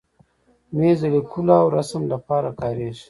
[0.75, 2.99] مېز د لیکلو او رسم لپاره کارېږي.